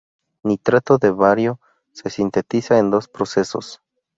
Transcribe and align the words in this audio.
Nitrato 0.43 0.97
de 0.97 1.11
bario 1.11 1.59
se 1.91 2.09
sintetiza 2.09 2.79
en 2.79 2.89
dos 2.89 3.07
procesos. 3.07 3.83